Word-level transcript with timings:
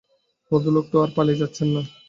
ভদ্রলোক 0.51 0.85
তো 0.91 0.97
আর 1.03 1.09
পালিয়ে 1.15 1.39
যাচ্ছেন 1.41 1.67
না। 1.75 1.81